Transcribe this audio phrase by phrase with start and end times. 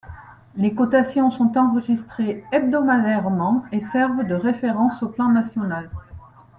[0.55, 5.91] Les cotations sont enregistrées hebdomadairement et servent de référence au plan national.